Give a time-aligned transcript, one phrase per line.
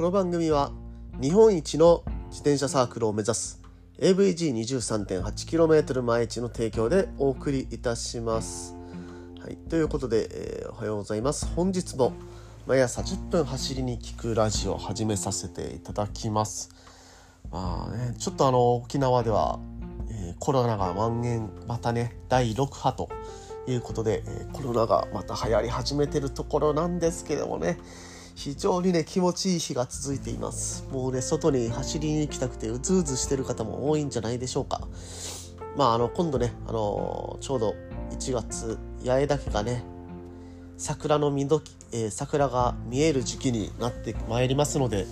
[0.00, 0.72] この番組は
[1.20, 3.60] 日本一の自転車サークルを目指す
[3.98, 8.74] AVG23.8km 毎日の提供でお送りいたします。
[9.42, 11.44] はい、ということで、えーおはようございます。
[11.54, 12.14] 本日も
[12.66, 16.70] 毎朝10分走りに聞くラジオを始めさせていただきます。
[17.50, 19.60] まあね、ちょっとあの沖縄では、
[20.08, 23.10] えーコロナが蔓延またね第6波と
[23.68, 27.76] いうことで、えーコロナがまた流行り始めてるところなんですけどもね
[28.34, 30.84] 非常にね気持ちいい日が続いています。
[30.90, 34.88] もうね外に走りに行きたくてうずうずしてる方も多いんじゃないでしょうか。
[35.76, 37.74] まああの今度ねあのちょうど
[38.10, 39.84] 1月八重岳がね
[40.76, 45.06] 桜の見どき、えー桜が見える時期になってまいりますので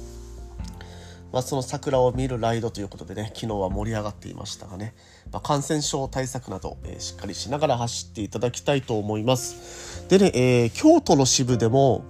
[1.32, 4.94] まあ、その桜を見るライドということでね昨日は盛り上がっていましたがね、
[5.30, 10.08] まあ、感染症対策など、えーしっかりしながら走っていただきたいと思います。
[10.08, 12.04] でね、えー京都の支部でも、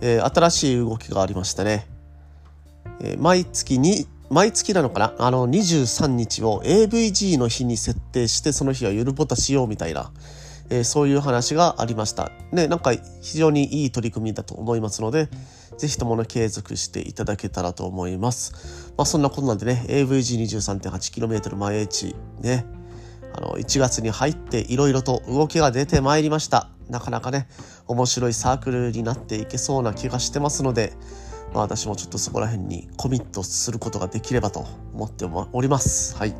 [0.00, 1.86] えー新しい動きがありましたね、
[3.00, 5.14] えー毎月に毎月なのかな？
[5.18, 10.10] あの23日を AVG の日に設定してその日はゆるぼたしようみたいな、
[10.70, 12.32] えーそういう話がありました。
[12.50, 15.28] ねなんか非常にいい取り組みだと思いますので
[15.76, 18.92] ぜひともね継続していただけたらと思います。
[18.96, 22.64] まあそんなことなんでね AVG23.8km 毎日ね
[23.36, 26.70] あの1月に入っていろいろと動きが出てまいりました。
[26.88, 27.48] なかなかね
[27.86, 30.92] 面白いサークルになっていけそうな気がしてますので
[31.52, 36.16] まあ私もちょっとそこら辺にコミットすることができればと思っております。
[36.16, 36.34] はい。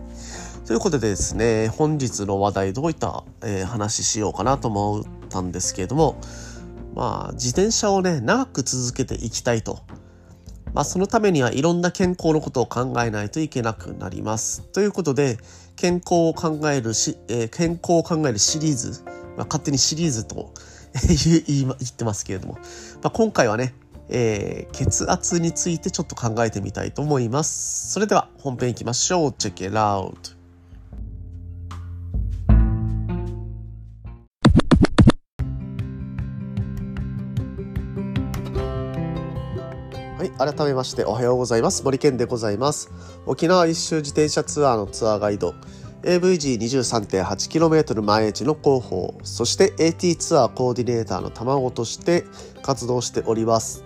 [0.66, 6.18] ということでですね本日の話題どういった、えー話しようかなと思ったんですけれども
[6.94, 9.80] まあ自転車をね長く続けていきたいと。
[10.74, 14.62] まあ、そのためにはいろんな健康のことを考えないといけなくなります。
[14.72, 15.38] ということで、
[15.76, 19.04] 健康を考えるし、えー健康を考えるシリーズ、
[19.36, 20.52] まあ、勝手にシリーズと
[21.06, 22.60] 言い言ってますけれども、ま
[23.08, 23.74] あ、今回はね、
[24.08, 27.92] えー血圧についてちょっと考えてみたいと思います。
[27.92, 29.32] それでは本編いきましょう。
[29.32, 30.34] チェック it out!
[40.16, 41.82] はい、改めましておはようございます。
[41.84, 42.90] 森健でございます。
[43.26, 45.54] 沖縄一周自転車ツアーのツアーガイド、
[46.04, 52.24] AVG23.8km 毎日の広報、そして AT ツアーコーディネーターの卵として
[52.62, 53.84] 活動しております。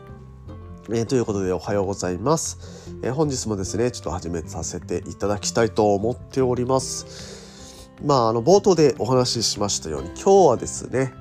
[0.91, 7.93] えーということでおはようございます、えー本日もですね、ちょっと始めさせていただきたいと思っております。
[8.05, 11.13] まあ、あの、冒頭でお話ししましたように、今日はですね、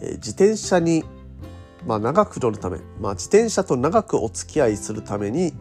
[0.00, 1.04] えー自転車に
[1.86, 5.52] まあ、長く乗るため、まあ、自転車と長くお付き合いするために、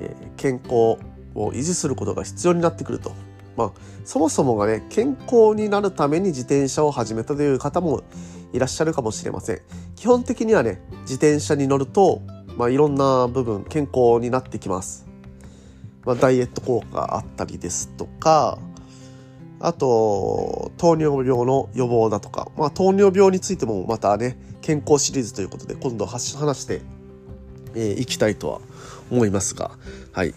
[0.00, 0.98] えー健康
[1.34, 3.12] を維持することが必要になってくると。
[3.58, 3.72] まあ、
[4.04, 8.04] そもそもがね、健康になるために自転車を始めたという方も
[8.52, 9.60] いらっしゃるかもしれません。
[9.96, 12.22] 基本的にはね、自転車に乗ると、
[12.56, 15.08] まあ、いろんな部分、健康になってきます。
[16.04, 18.60] まあ、ダイエット効果があったりですとか、
[19.58, 26.80] あと、糖尿病の予防だとか、まあ、糖尿病についてもまたね、健康シリーズということで、今度は話してい、
[27.74, 28.60] えーきたいとは
[29.10, 29.72] 思いますが、
[30.12, 30.32] はい。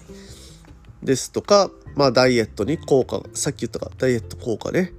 [1.04, 4.94] ですとか、まあ、ダイエットに効果、さっき言ったか、ダイエット効果ね。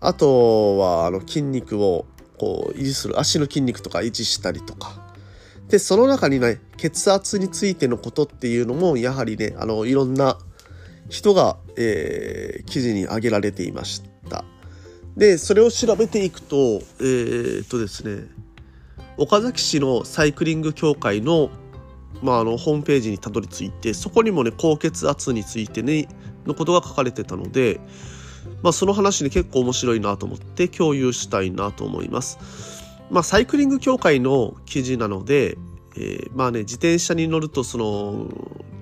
[0.00, 2.06] あとは、あの、筋肉を、
[2.38, 5.14] こう、維持する、足の筋肉とか維持したりとか。
[5.68, 10.38] で、その中にね、血圧についてのことっていうのも、やはりね、あの、いろんな
[11.08, 14.44] 人が、えー記事に挙げられていました。
[15.16, 16.56] で、それを調べていくと、
[17.00, 18.26] えーっとですね、
[19.16, 21.50] 岡崎市のサイクリング協会の,、
[22.22, 26.08] まあ、あのホームページにたどり着いてそこにもね高血圧についてね
[26.46, 27.80] のことが書かれてたので、
[28.62, 32.38] まあ、その話ね結構面白いなと思って共有したいなと思います。
[33.10, 35.58] まあ、サイクリング協会の記事なので、
[35.96, 38.28] えーまあね自転車に乗るとその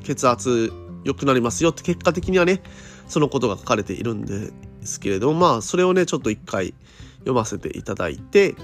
[0.04, 0.72] 血圧
[1.04, 2.62] 良くなりますよって結果的にはね
[3.08, 6.74] そのことが書かれているんですけれどもまあそれをねちょっと一回
[7.18, 8.54] 読ませていただいて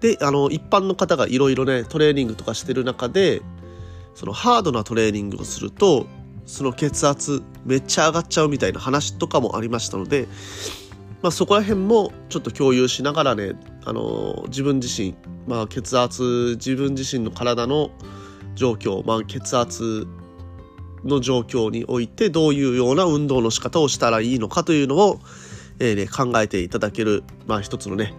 [0.00, 3.42] であの一般の方がいろいろねトレーニングとかしてる中で
[4.14, 6.06] そのハードなトレーニングをすると
[6.46, 10.26] その血圧めっちゃ上がっちゃうみたいな話とかもありましたので、
[11.22, 13.52] まあ、そこら辺もちょっと共有しながらね
[13.84, 15.14] あの自分自身、
[15.46, 17.90] まあ、血圧自分自身の体の
[18.54, 20.06] 状況、まあ、血圧
[21.04, 25.20] の状況においてどういうような運動の仕方をしたらいいのかというのを、
[25.78, 28.14] えーね、考えていただける、まあ、一つのね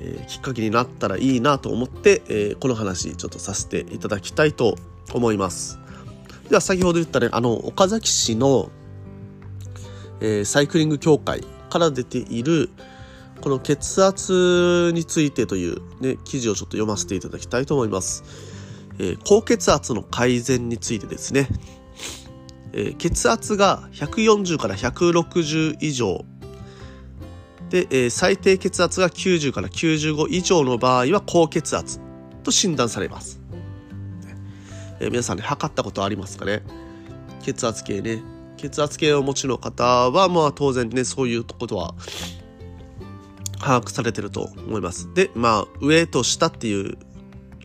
[0.00, 4.76] えきっかけになったらいいなと思って、えこの話ちょっとさせていただきたいと
[5.12, 5.78] 思います。
[6.48, 8.70] では先ほど言ったねあの岡崎市の、
[10.20, 12.70] えサイクリング協会から出ている
[13.40, 18.24] この血圧についてという、ね、記事をちょっと読ませていただきたいと思います。
[18.98, 21.48] えー、高血圧の改善についてですね、
[22.72, 26.24] えー、血圧が140から160以上
[27.70, 32.00] で、えー、最低血圧が90から95以上の場合は高血圧
[32.42, 33.40] と診断されます、
[35.00, 36.62] えー、皆さんね測ったことありますかね？
[37.42, 38.22] 血圧計ね。
[38.56, 41.94] 血圧計をお持ちの方はまあ当然ねそういうことは
[43.58, 45.12] 把握されてると思います。
[45.14, 46.98] でまあ上と下っていう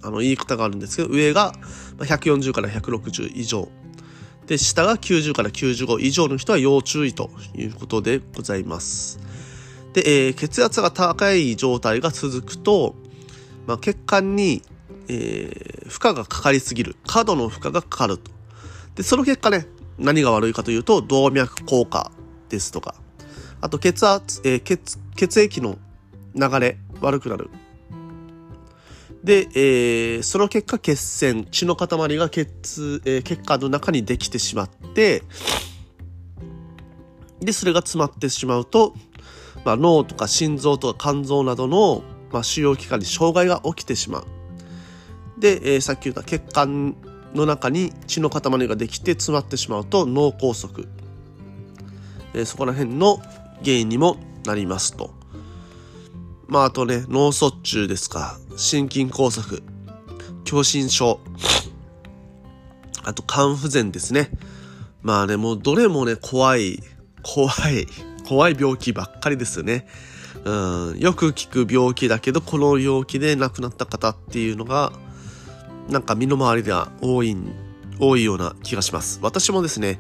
[0.02, 1.54] あの言い方があるんですけど上が
[1.98, 3.68] 140から160以上。
[4.48, 9.20] で下が90から95以上の人は要注意ということでございます。
[9.96, 12.96] で、えー、血圧が高い状態が続くと、
[13.66, 14.62] まあ、血管に、
[15.08, 16.98] えー、負荷がかかりすぎる。
[17.08, 18.30] 過度の負荷がかかると。
[18.96, 22.12] でその結果ね何が悪いかというと動脈硬化
[22.50, 22.94] ですとか。
[23.62, 25.78] あと血圧、えー、血血液の
[26.36, 27.50] 流れ悪くなる。
[29.24, 31.88] で、えー、その結果血栓血の塊
[32.18, 35.24] が血,、えー、血管の中にできてしまって
[37.40, 38.94] でそれが詰まってしまうと
[39.66, 44.26] まあ、脳とか心臓とか肝臓などの、まあ、主要器官に障害が起きてしまう。
[45.38, 46.96] で、えー、さっき言った血管
[47.34, 50.88] の中に血の塊ができて詰まってしまうと脳梗塞、
[52.34, 53.18] えー、そこら辺の
[53.64, 55.14] 原因にもなりますと。
[56.48, 58.38] まああとね脳卒中ですか。
[58.56, 59.62] 心筋梗塞。
[60.46, 61.20] 狭心症。
[63.04, 64.30] あと肝不全ですね。
[65.02, 66.84] まあねもうどれもね怖い。
[67.24, 67.88] 怖い。
[68.28, 69.88] 怖い病気ばっかりですよね。
[70.44, 74.92] うん、よく聞く病気だけど、この病気で亡くなった方っていうのが、
[75.90, 77.36] なんか身の回りでは多い、
[78.00, 79.20] 多いような気がします。
[79.22, 80.00] 私もですね、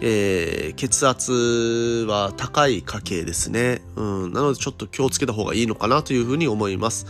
[0.00, 3.82] えー、血圧は高い家系ですね。
[3.96, 7.06] うん、なのでちょっと気をつけた方がいいのかなというふうに思います。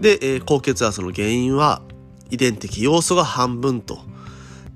[0.00, 1.82] で、えー、高血圧の原因は
[2.30, 3.98] 遺伝的要素が半分と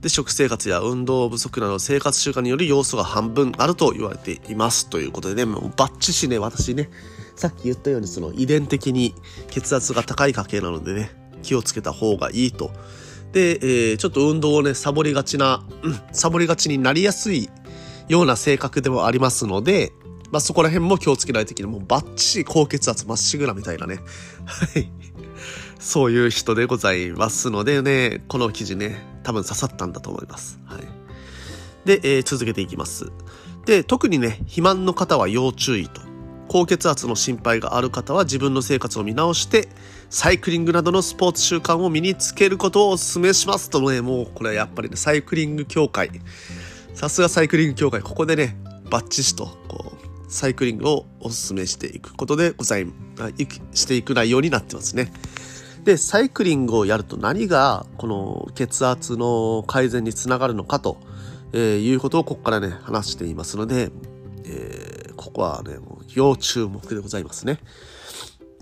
[0.02, 6.90] で食生活や運動不足など生活習慣による要素が半分あると言われていますということでねもうバッチシね私ね
[7.36, 9.14] さっき言ったようにその遺伝的に
[9.48, 11.10] 血圧が高い家系なのでね
[11.42, 12.70] 気をつけた方がいいと
[13.32, 17.48] で、えー、ちょっと運動をねサボりがちな、うん、サボりがちになりやすい
[18.08, 19.92] ような性格でもありますので
[20.32, 21.72] まあ、そこら辺も気をつけないといけない。
[21.72, 23.96] もうバッチリ高血圧まっしぐらみたいなね。
[24.46, 24.90] はい。
[25.78, 30.58] そういう人でございますのでね、この記事ね、多分刺さったんだと思います。
[30.66, 30.82] はい。
[31.84, 33.10] で、えー、続けていきます。
[33.66, 36.00] で、特にね、肥満の方は要注意と。
[36.48, 39.68] 高血圧の心配がある方は自分の生活を見直して、
[40.10, 46.10] サイクリングなどのスポーツ習慣を身につけることをお勧めしますとね、もうこれはやっぱりね、サイクリング協会。
[46.94, 48.56] さすがサイクリング協会、ここでね、
[48.90, 52.86] バッチシと、こう、サイクリングをお勧めしていくことでござい、
[53.72, 55.10] していく内容になってますね。
[55.84, 60.98] で、サイクリングをやると何がこの血圧の改善につながるのかと、
[61.52, 63.90] え、いうことをここからね、話していますので、
[64.44, 67.58] えー、ここはね、もう要注目でございますね。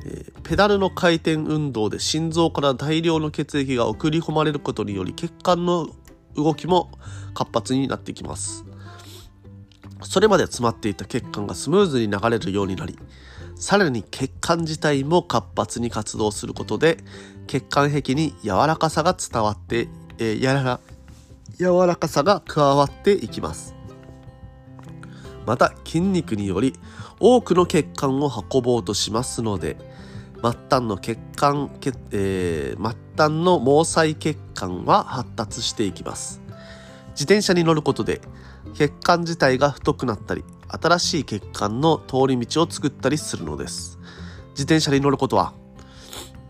[0.04, 5.88] えー、ペダルの回転運動で心臓から大量の血液が送り込まれることにより血管の
[6.36, 6.90] 動きも
[7.34, 8.64] 活発になってきます。
[10.02, 12.98] それまで詰まっていた血管がスムーズに流れるようになり、
[13.60, 16.96] さらに血管自体も活発に活動することで
[17.46, 19.86] 血管壁に柔らかさが伝わって、
[20.18, 20.80] えー、やら
[21.58, 23.74] 柔らかさが加わっていきます。
[25.46, 26.74] また筋肉により
[27.18, 29.76] 多くの血管を運ぼうとしますので
[30.42, 31.70] 末端の血管、
[32.12, 36.40] えー、末端の毛細血管は発達していきます。
[37.10, 38.22] 自転車に乗ることで
[38.72, 43.98] 血管自体が太くなったり新しい血管の通り道を作ったりするのです。
[44.50, 45.52] 自転車に乗ることは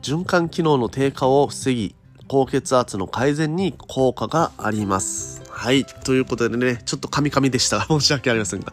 [0.03, 1.95] 循環機能の低下を防ぎ
[2.27, 5.43] 高血圧の改善に効果があります。
[5.51, 5.85] はい。
[5.85, 8.73] ということでね、ちょっとカミカミでしたが、 申し訳ありませんが。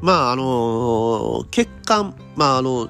[0.00, 2.88] まあ、あの、血管、まあ、あの、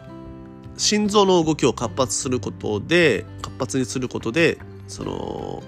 [0.76, 5.62] 心臓の動きを活発することで、活発にすることで、その、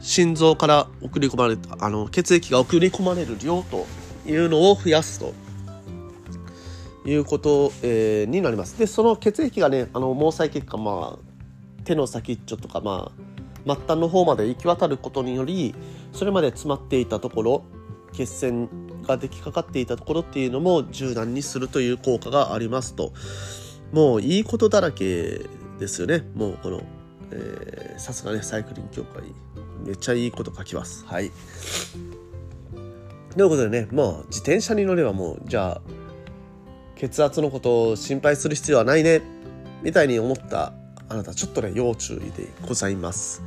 [0.00, 3.86] 心臓から送り込まれた、あの、血液が送り込まれる量と
[4.26, 5.34] いうのを増やすと。
[7.06, 8.78] いうこと、えー、になります。
[8.78, 13.12] でその血液がねあの毛細血管まあ手の先っちょとかま
[13.66, 15.74] あ末端の方まで行き渡ることにより
[16.12, 17.64] それまで詰まっていたところ
[18.12, 18.68] 血栓
[19.02, 23.12] ができかかっていたところっていうのも柔軟にするという効果がありますと。
[23.92, 25.42] もういいことだらけ
[25.78, 26.24] ですよね。
[26.34, 26.82] もうこの
[27.98, 29.22] さすがねサイクリング協会
[29.84, 31.04] めっちゃいいこと書きます。
[31.06, 31.30] はい。
[33.36, 35.80] ということでねもう自転車に乗ればもうじゃあ
[36.96, 39.20] 血圧のことを心配する必要はないね
[39.82, 40.72] みたいに思った
[41.08, 43.42] あなたちょっとね要注意でございます。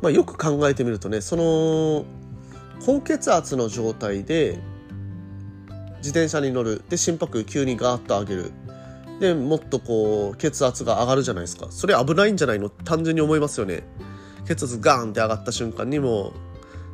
[0.00, 2.04] まあ、よく考えてみるとねその
[2.84, 4.58] 高血圧の状態で
[5.98, 6.82] 自転車に乗る。
[6.88, 8.52] で心拍急にガーッと上げる。
[9.20, 11.68] でもっとこう血圧が上がるじゃないですか。
[11.70, 12.68] それ危ないんじゃないの？
[12.70, 13.82] 単純に思いますよね。
[14.46, 16.32] 血圧ガーンって上がった瞬間にも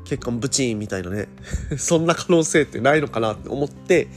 [0.04, 1.28] 血管ブチーンみたいなね。
[1.78, 4.09] そんな可能性ってないのかなって思って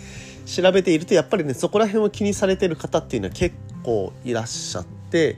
[0.45, 5.37] 調べているとやっぱりねそこら辺を気にされてる方っていうのは結構いらっしゃって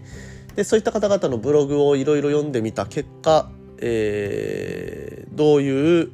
[0.56, 3.50] でそういった方々のブログをいろいろ読んでみた結果、
[3.80, 6.12] えー、どういう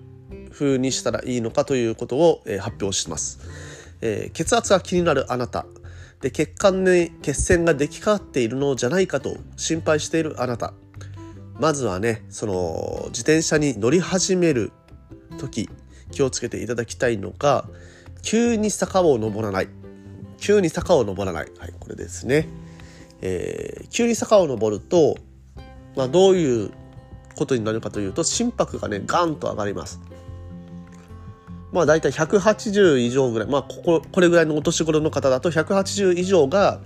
[0.52, 3.40] 風にしたらいいのかということを、えー、発表します、
[4.02, 5.66] えー、血圧が気になるあなた。
[6.22, 10.74] で血管に血栓が出来上がっているのじゃないかと心配しているあなた。
[11.60, 14.72] まずはねその自転車に乗り始める
[15.38, 15.70] 時
[16.12, 17.66] 気をつけていただきたいのが
[18.22, 19.70] 急に坂を登らない。
[20.44, 22.50] 急に坂を登らない、はい、これですね、
[23.22, 25.16] えー、急に坂を登ると、
[25.96, 26.72] まあ、どういう
[27.38, 30.02] ことになるかというと心拍がねガンと上がります。
[31.72, 36.82] まあ大体180以上ぐらいまあこここれぐらいのお年頃の方だと180以上が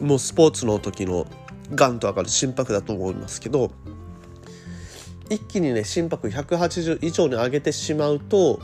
[0.00, 1.26] もうスポーツの時の
[1.74, 3.70] ガンと上がる心拍だと思いますけど
[5.30, 8.60] 一気にね心拍180以上に上げてしまうと、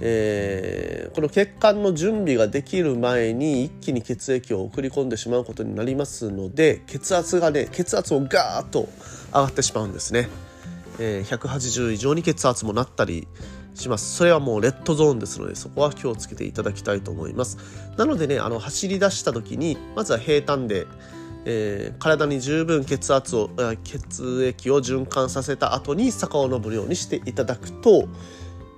[0.00, 8.88] えー、この血管の準備ができる前に一気に血液を送り込んでしまうことになりますので血圧がね血圧をガーッと
[9.28, 10.28] 上がってしまうんですね。
[10.98, 13.26] えー、180以上に血圧もなったり
[13.74, 17.58] しますそれはもうレッドゾーンですのでそこは気をつけていただきたいと思います
[17.96, 20.86] なのでねあの走り出した時にまずは平坦で
[21.46, 23.50] えー、体に十分血圧を
[23.84, 28.08] 血液を循環させた後に坂を登るようにしていただくと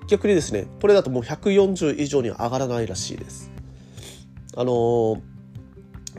[0.09, 3.51] 逆にですねこれだともう140以上に上がらないらしいです。
[4.57, 5.21] あのー、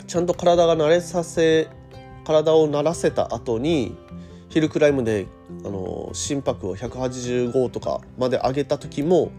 [0.06, 1.70] ちゃんと体が慣れさせ
[2.24, 3.98] 体を慣らせた後に
[4.50, 5.28] ヒルクライムで、
[5.66, 9.32] あのー、心拍を185とかまで上げた時も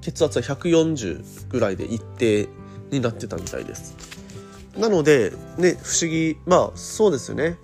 [0.00, 2.48] 血圧は140ぐらいで一定
[2.90, 3.94] になってたみたいです。
[4.78, 7.58] なのでね不思議まあそうですよね。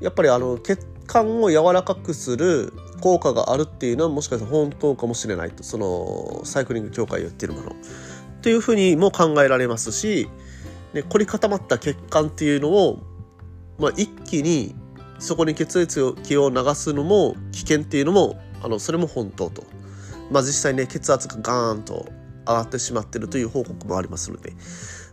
[0.00, 5.62] やっぱりあの血管を柔らかくする効果があるっていうのはもしかしたら本当かもしれないと。
[5.62, 7.70] そのサイクリング協会が言ってるもの。
[7.70, 7.74] っ
[8.40, 10.28] ていうふうにも考えられますし、
[10.92, 12.98] ね、凝り固まった血管っていうのを、
[13.78, 14.74] まあ、一気に
[15.18, 19.64] そこに血液を流すのも危険っていうのもあのそれも本当と、
[20.30, 22.06] まあ、実際ね血圧がガーンと
[22.46, 24.52] 上がってしまってるという報告もありますので。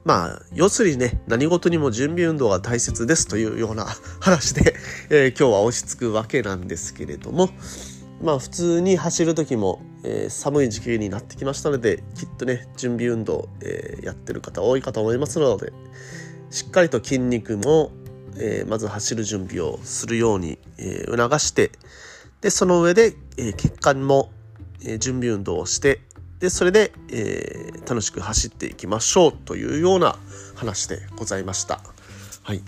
[0.04, 3.86] まあ、要するにね、何事にも準備運動が大切ですというような
[4.20, 4.76] 話で、
[5.10, 7.50] えー、今日は落ち着くわけなんですけれども、
[8.22, 15.72] まあ普通に走る時も、えー、寒い時期になってきましたので、きっとね、準備運動、えー、やってる方多いかと思いますので、
[16.50, 17.92] しっかりと筋肉も、
[18.38, 21.72] えまず走る準備をするように、え促して、
[22.42, 24.32] で、その上で、え血管も、
[24.84, 26.02] え準備運動をして、
[26.42, 30.18] でそれで、えー、楽しく走っていきましょうというような
[30.56, 31.80] 話でございました。
[32.44, 32.62] はい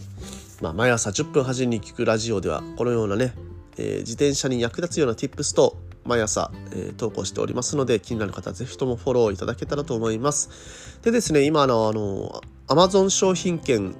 [0.62, 3.34] まあ、毎朝10分走りに聞くラジオではこのようなね、
[3.78, 5.76] えー、自転車に役立つような tips と
[6.06, 11.00] 毎朝、えー、投稿しておりますので気になる方はぜひともフォローいただけたらと思います。
[11.02, 13.96] でですね今のあの Amazon 商品券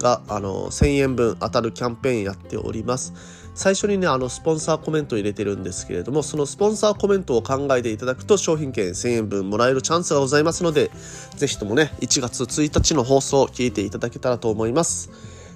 [0.00, 3.12] があの1000円分当たるキャンペーンやっております。
[3.54, 10.90] 最初にね、あの、スポンサーコメント入れてるんですけれども、そのスポンサーコメントを考えていただくと、商品券1000円分もらえるチャンスがございますので、
[11.36, 15.10] ぜひともね、1月1日の放送を聞いていただけたらと思います。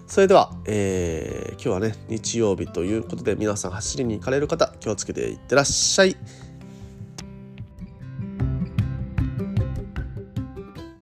[0.07, 6.17] それでは、えー、今日はね、日曜日ということで、皆さん走りに行かれる方、気をつけていってらっしゃい。